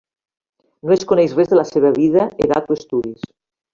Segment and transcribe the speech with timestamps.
[0.87, 3.33] No es coneix res de la seva vida, edat o estudis.